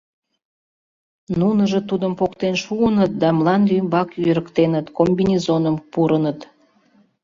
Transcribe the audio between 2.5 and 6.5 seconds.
шуыныт да мланде ӱмбак йӧрыктеныт, комбинезоным пурыныт.